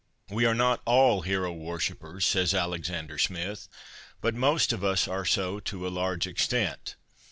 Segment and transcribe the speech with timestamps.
[0.33, 3.67] 'We are not all hero worshippers,' says Alexander Smith,'
[4.19, 6.95] but most of us are so to a large extent.